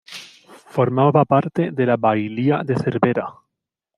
[0.75, 3.27] Formaba parte de la bailía de Cervera.